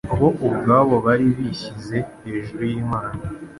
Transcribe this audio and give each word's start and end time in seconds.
bo 0.19 0.27
ubwabo 0.53 0.95
bari 1.05 1.27
bishyize 1.37 1.97
hejuru 2.25 2.63
y'Imana. 2.71 3.21